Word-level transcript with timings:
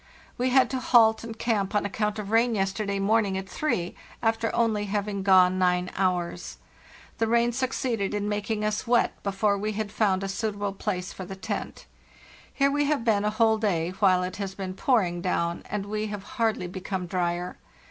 We 0.35 0.49
had 0.49 0.67
to 0.71 0.79
halt 0.79 1.23
and 1.23 1.37
camp 1.37 1.75
on 1.75 1.85
account 1.85 2.17
of 2.17 2.31
rain 2.31 2.55
yesterday 2.55 2.97
morning 2.97 3.37
at 3.37 3.47
three, 3.47 3.93
after 4.23 4.49
only 4.55 4.85
having 4.85 5.21
gone 5.21 5.59
nine 5.59 5.91
hours, 5.95 6.57
The 7.19 7.27
rain 7.27 7.51
succeeded 7.51 8.15
in 8.15 8.27
making 8.27 8.65
us 8.65 8.87
wet 8.87 9.21
before 9.21 9.59
we 9.59 9.73
had 9.73 9.91
found 9.91 10.23
a 10.23 10.27
suitable 10.27 10.73
place 10.73 11.13
for 11.13 11.23
the 11.25 11.35
tent. 11.35 11.85
Here 12.51 12.71
we 12.71 12.85
have 12.85 13.05
been 13.05 13.23
a 13.23 13.29
whole 13.29 13.59
day 13.59 13.91
while 13.91 14.23
it 14.23 14.37
has 14.37 14.55
been 14.55 14.73
pouring 14.73 15.21
down, 15.21 15.61
and 15.69 15.85
we 15.85 16.07
have 16.07 16.23
hardly 16.23 16.65
become 16.65 17.05
drier. 17.05 17.59